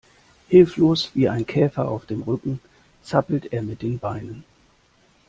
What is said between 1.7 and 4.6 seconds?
auf dem Rücken zappelt er mit den Beinen.